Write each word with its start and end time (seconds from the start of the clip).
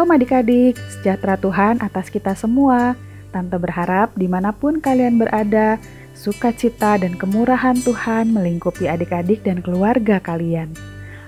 Shalom 0.00 0.16
adik-adik, 0.16 0.80
sejahtera 0.96 1.36
Tuhan 1.36 1.84
atas 1.84 2.08
kita 2.08 2.32
semua. 2.32 2.96
Tante 3.36 3.60
berharap 3.60 4.08
di 4.16 4.32
mana 4.32 4.48
pun 4.48 4.80
kalian 4.80 5.20
berada, 5.20 5.76
sukacita 6.16 6.96
dan 6.96 7.20
kemurahan 7.20 7.76
Tuhan 7.76 8.32
melingkupi 8.32 8.88
adik-adik 8.88 9.44
dan 9.44 9.60
keluarga 9.60 10.16
kalian. 10.16 10.72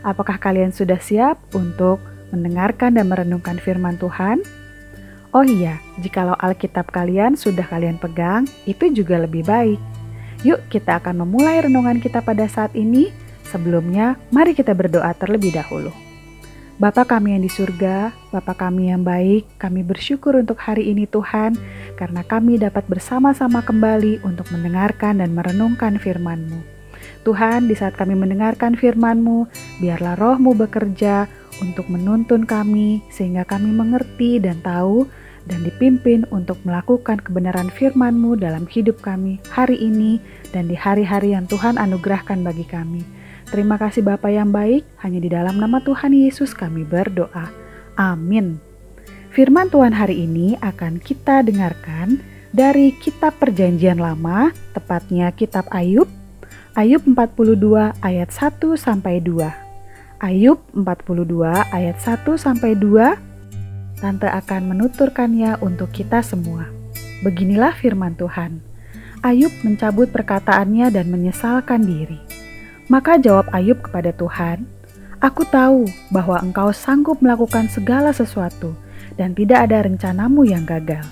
Apakah 0.00 0.40
kalian 0.40 0.72
sudah 0.72 0.96
siap 1.04 1.36
untuk 1.52 2.00
mendengarkan 2.32 2.96
dan 2.96 3.12
merenungkan 3.12 3.60
firman 3.60 4.00
Tuhan? 4.00 4.40
Oh 5.36 5.44
iya, 5.44 5.76
jikalau 6.00 6.32
Alkitab 6.40 6.88
kalian 6.96 7.36
sudah 7.36 7.68
kalian 7.68 8.00
pegang, 8.00 8.48
itu 8.64 8.88
juga 8.88 9.20
lebih 9.20 9.44
baik. 9.44 9.76
Yuk 10.48 10.64
kita 10.72 10.96
akan 10.96 11.28
memulai 11.28 11.60
renungan 11.60 12.00
kita 12.00 12.24
pada 12.24 12.48
saat 12.48 12.72
ini. 12.72 13.12
Sebelumnya, 13.52 14.16
mari 14.32 14.56
kita 14.56 14.72
berdoa 14.72 15.12
terlebih 15.12 15.52
dahulu. 15.52 16.11
Bapa 16.80 17.04
kami 17.04 17.36
yang 17.36 17.44
di 17.44 17.52
surga, 17.52 18.16
Bapa 18.32 18.56
kami 18.56 18.88
yang 18.88 19.04
baik, 19.04 19.44
kami 19.60 19.84
bersyukur 19.84 20.40
untuk 20.40 20.56
hari 20.56 20.88
ini 20.88 21.04
Tuhan, 21.04 21.52
karena 22.00 22.24
kami 22.24 22.56
dapat 22.56 22.88
bersama-sama 22.88 23.60
kembali 23.60 24.24
untuk 24.24 24.48
mendengarkan 24.48 25.20
dan 25.20 25.36
merenungkan 25.36 26.00
firman-Mu. 26.00 26.64
Tuhan, 27.28 27.68
di 27.68 27.76
saat 27.76 27.92
kami 28.00 28.16
mendengarkan 28.16 28.72
firman-Mu, 28.72 29.52
biarlah 29.84 30.16
roh-Mu 30.16 30.56
bekerja 30.56 31.28
untuk 31.60 31.92
menuntun 31.92 32.48
kami, 32.48 33.04
sehingga 33.12 33.44
kami 33.44 33.68
mengerti 33.68 34.40
dan 34.40 34.64
tahu 34.64 35.04
dan 35.44 35.60
dipimpin 35.68 36.24
untuk 36.32 36.56
melakukan 36.64 37.20
kebenaran 37.20 37.68
firman-Mu 37.68 38.40
dalam 38.40 38.64
hidup 38.64 39.02
kami 39.04 39.42
hari 39.52 39.76
ini 39.76 40.22
dan 40.56 40.72
di 40.72 40.74
hari-hari 40.78 41.36
yang 41.36 41.44
Tuhan 41.50 41.76
anugerahkan 41.76 42.40
bagi 42.40 42.64
kami. 42.64 43.21
Terima 43.48 43.80
kasih 43.80 44.04
Bapa 44.06 44.30
yang 44.30 44.52
baik, 44.52 44.84
hanya 45.02 45.18
di 45.18 45.28
dalam 45.32 45.58
nama 45.58 45.82
Tuhan 45.82 46.14
Yesus 46.14 46.54
kami 46.54 46.86
berdoa. 46.86 47.50
Amin. 47.98 48.62
Firman 49.32 49.72
Tuhan 49.72 49.96
hari 49.96 50.28
ini 50.28 50.60
akan 50.60 51.00
kita 51.00 51.40
dengarkan 51.40 52.20
dari 52.52 52.92
kitab 53.00 53.40
Perjanjian 53.40 53.96
Lama, 53.96 54.52
tepatnya 54.76 55.32
kitab 55.32 55.64
Ayub, 55.72 56.04
Ayub 56.72 57.04
42 57.04 57.92
ayat 58.00 58.32
1 58.32 58.80
sampai 58.80 59.20
2. 59.20 59.44
Ayub 60.24 60.60
42 60.72 61.68
ayat 61.68 62.00
1 62.00 62.40
sampai 62.40 62.72
2. 62.80 64.00
Tante 64.00 64.28
akan 64.28 64.72
menuturkannya 64.72 65.60
untuk 65.60 65.92
kita 65.92 66.24
semua. 66.24 66.68
Beginilah 67.20 67.76
firman 67.76 68.16
Tuhan. 68.16 68.64
Ayub 69.20 69.52
mencabut 69.60 70.08
perkataannya 70.08 70.88
dan 70.88 71.12
menyesalkan 71.12 71.84
diri. 71.84 72.41
Maka 72.90 73.18
jawab 73.18 73.50
Ayub 73.54 73.78
kepada 73.84 74.10
Tuhan, 74.14 74.66
Aku 75.22 75.46
tahu 75.46 75.86
bahwa 76.10 76.42
engkau 76.42 76.74
sanggup 76.74 77.22
melakukan 77.22 77.70
segala 77.70 78.10
sesuatu 78.10 78.74
dan 79.14 79.38
tidak 79.38 79.70
ada 79.70 79.86
rencanamu 79.86 80.42
yang 80.42 80.66
gagal. 80.66 81.06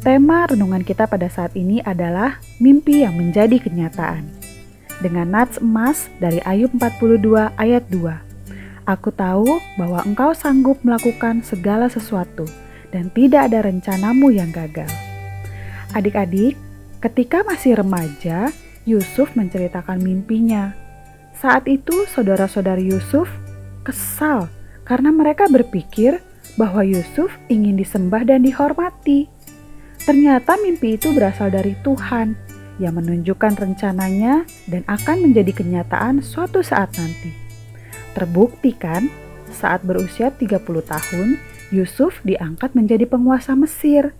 Tema 0.00 0.48
renungan 0.48 0.80
kita 0.80 1.04
pada 1.04 1.28
saat 1.28 1.52
ini 1.52 1.84
adalah 1.84 2.40
mimpi 2.56 3.04
yang 3.04 3.20
menjadi 3.20 3.60
kenyataan. 3.60 4.24
Dengan 5.04 5.36
nats 5.36 5.60
emas 5.60 6.08
dari 6.16 6.40
Ayub 6.48 6.72
42 6.80 7.52
ayat 7.60 7.84
2. 7.92 8.88
Aku 8.88 9.12
tahu 9.12 9.60
bahwa 9.76 10.00
engkau 10.08 10.32
sanggup 10.32 10.80
melakukan 10.80 11.44
segala 11.44 11.92
sesuatu 11.92 12.48
dan 12.88 13.12
tidak 13.12 13.52
ada 13.52 13.68
rencanamu 13.68 14.32
yang 14.32 14.48
gagal. 14.48 14.88
Adik-adik, 15.92 16.56
ketika 17.04 17.44
masih 17.44 17.76
remaja, 17.76 18.48
Yusuf 18.82 19.34
menceritakan 19.38 20.02
mimpinya. 20.02 20.74
Saat 21.38 21.70
itu, 21.70 22.06
saudara-saudari 22.10 22.90
Yusuf 22.90 23.30
kesal 23.86 24.50
karena 24.82 25.10
mereka 25.14 25.46
berpikir 25.46 26.18
bahwa 26.58 26.82
Yusuf 26.82 27.32
ingin 27.48 27.78
disembah 27.78 28.26
dan 28.26 28.42
dihormati. 28.42 29.30
Ternyata 30.02 30.58
mimpi 30.58 30.98
itu 30.98 31.14
berasal 31.14 31.54
dari 31.54 31.78
Tuhan 31.86 32.34
yang 32.82 32.98
menunjukkan 32.98 33.54
rencananya 33.54 34.42
dan 34.66 34.82
akan 34.90 35.30
menjadi 35.30 35.62
kenyataan 35.62 36.18
suatu 36.24 36.66
saat 36.66 36.90
nanti. 36.98 37.30
Terbukti 38.12 38.74
kan, 38.74 39.06
saat 39.54 39.86
berusia 39.86 40.34
30 40.34 40.58
tahun, 40.82 41.38
Yusuf 41.72 42.20
diangkat 42.26 42.74
menjadi 42.74 43.06
penguasa 43.06 43.54
Mesir. 43.54 44.12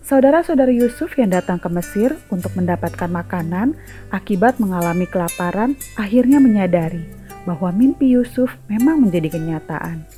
Saudara-saudari 0.00 0.80
Yusuf 0.80 1.12
yang 1.20 1.28
datang 1.28 1.60
ke 1.60 1.68
Mesir 1.68 2.16
untuk 2.32 2.56
mendapatkan 2.56 3.06
makanan 3.06 3.76
akibat 4.08 4.56
mengalami 4.56 5.04
kelaparan 5.04 5.76
akhirnya 5.94 6.40
menyadari 6.40 7.04
bahwa 7.44 7.68
mimpi 7.68 8.16
Yusuf 8.16 8.56
memang 8.66 9.04
menjadi 9.04 9.36
kenyataan. 9.36 10.08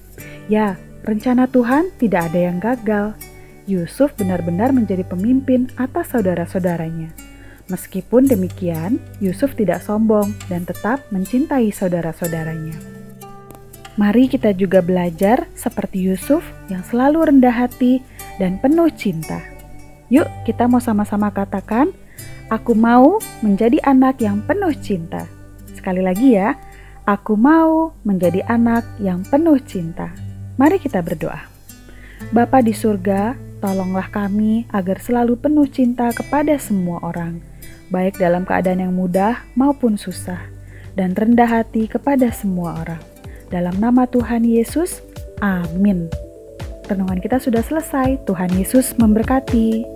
Ya, 0.46 0.78
rencana 1.02 1.50
Tuhan 1.50 1.90
tidak 1.98 2.30
ada 2.30 2.40
yang 2.40 2.58
gagal. 2.62 3.18
Yusuf 3.66 4.14
benar-benar 4.18 4.74
menjadi 4.74 5.06
pemimpin 5.06 5.70
atas 5.78 6.14
saudara-saudaranya. 6.14 7.14
Meskipun 7.70 8.26
demikian, 8.26 8.98
Yusuf 9.22 9.54
tidak 9.54 9.86
sombong 9.86 10.34
dan 10.50 10.66
tetap 10.66 11.02
mencintai 11.14 11.70
saudara-saudaranya. 11.70 12.74
Mari 13.94 14.26
kita 14.26 14.56
juga 14.56 14.80
belajar 14.80 15.46
seperti 15.52 16.10
Yusuf 16.10 16.42
yang 16.72 16.82
selalu 16.82 17.28
rendah 17.28 17.54
hati 17.54 18.02
dan 18.40 18.58
penuh 18.58 18.88
cinta. 18.88 19.51
Yuk, 20.12 20.28
kita 20.44 20.68
mau 20.68 20.76
sama-sama 20.76 21.32
katakan, 21.32 21.88
"Aku 22.52 22.76
mau 22.76 23.16
menjadi 23.40 23.80
anak 23.80 24.20
yang 24.20 24.44
penuh 24.44 24.76
cinta." 24.76 25.24
Sekali 25.72 26.04
lagi 26.04 26.36
ya, 26.36 26.52
aku 27.08 27.32
mau 27.32 27.96
menjadi 28.04 28.44
anak 28.44 28.84
yang 29.00 29.24
penuh 29.24 29.56
cinta. 29.64 30.12
Mari 30.60 30.76
kita 30.76 31.00
berdoa. 31.00 31.48
Bapa 32.28 32.60
di 32.60 32.76
surga, 32.76 33.40
tolonglah 33.64 34.12
kami 34.12 34.68
agar 34.68 35.00
selalu 35.00 35.40
penuh 35.40 35.64
cinta 35.64 36.12
kepada 36.12 36.60
semua 36.60 37.00
orang, 37.00 37.40
baik 37.88 38.20
dalam 38.20 38.44
keadaan 38.44 38.84
yang 38.84 38.94
mudah 38.94 39.40
maupun 39.56 39.96
susah, 39.96 40.38
dan 40.92 41.16
rendah 41.16 41.48
hati 41.48 41.88
kepada 41.88 42.28
semua 42.30 42.84
orang. 42.84 43.02
Dalam 43.48 43.80
nama 43.80 44.04
Tuhan 44.04 44.44
Yesus, 44.44 45.00
amin. 45.40 46.12
Renungan 46.88 47.20
kita 47.20 47.40
sudah 47.40 47.64
selesai. 47.64 48.20
Tuhan 48.28 48.52
Yesus 48.52 48.92
memberkati. 49.00 49.91